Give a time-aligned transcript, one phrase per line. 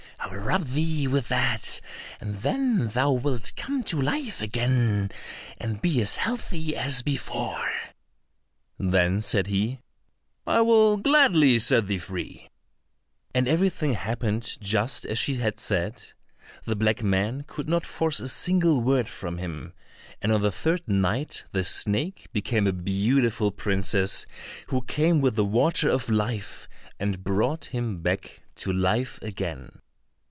[0.23, 1.81] I will rub thee with that,
[2.21, 5.11] and then thou wilt come to life again,
[5.57, 7.67] and be as healthy as before."
[8.77, 9.79] Then said he,
[10.45, 12.49] "I will gladly set thee free."
[13.33, 16.13] And everything happened just as she had said;
[16.65, 19.73] the black men could not force a single word from him,
[20.21, 24.27] and on the third night the snake became a beautiful princess,
[24.67, 29.79] who came with the water of life and brought him back to life again.